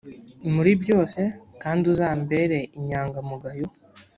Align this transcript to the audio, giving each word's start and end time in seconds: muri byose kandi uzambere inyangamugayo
muri 0.53 0.71
byose 0.81 1.19
kandi 1.61 1.83
uzambere 1.93 2.57
inyangamugayo 2.77 3.65